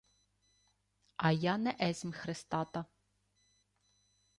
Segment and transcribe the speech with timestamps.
[1.25, 2.81] —А я не есмь хрестата.